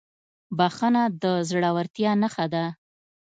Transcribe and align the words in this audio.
بښنه 0.57 1.03
د 1.21 1.25
زړهورتیا 1.49 2.11
نښه 2.21 2.45
ده. 2.53 2.65